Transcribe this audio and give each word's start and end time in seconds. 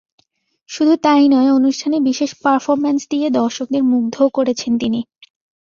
শুধু 0.69 0.93
তা-ই 0.97 1.27
নয়, 1.27 1.49
অনুষ্ঠানে 1.51 1.97
বিশেষ 2.01 2.31
পারফরম্যান্স 2.43 3.01
দিয়ে 3.09 3.27
দর্শকদের 3.31 3.83
মুগ্ধও 3.83 4.27
করেছেন 4.29 4.71
তিনি। 4.77 4.99